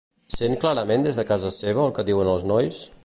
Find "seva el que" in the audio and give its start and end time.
1.59-2.07